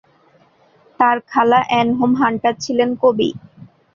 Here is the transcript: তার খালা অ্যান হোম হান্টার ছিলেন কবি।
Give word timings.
তার 0.99 1.17
খালা 1.29 1.59
অ্যান 1.69 1.87
হোম 1.97 2.11
হান্টার 2.21 2.53
ছিলেন 2.63 2.89
কবি। 3.03 3.29